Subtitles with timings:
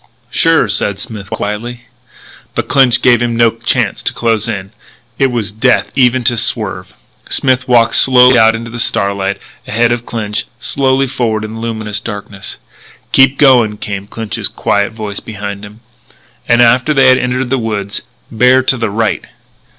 [0.31, 1.81] "Sure," said Smith quietly.
[2.55, 4.71] But Clinch gave him no chance to close in:
[5.19, 6.95] it was death even to swerve.
[7.29, 11.99] Smith walked slowly out into the starlight, ahead of Clinch slowly forward in the luminous
[11.99, 12.57] darkness.
[13.11, 15.81] "Keep going," came Clinch's quiet voice behind him.
[16.49, 19.23] And, after they had entered the woods, "Bear to the right."